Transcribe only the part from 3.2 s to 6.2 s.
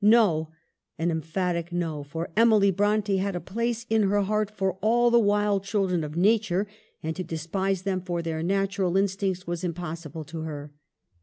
a place in her heart for all the wild children of